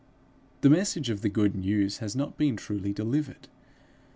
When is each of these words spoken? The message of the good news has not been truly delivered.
The 0.61 0.69
message 0.71 1.11
of 1.11 1.21
the 1.21 1.29
good 1.29 1.53
news 1.55 1.99
has 1.99 2.15
not 2.15 2.35
been 2.35 2.55
truly 2.55 2.91
delivered. 2.91 3.49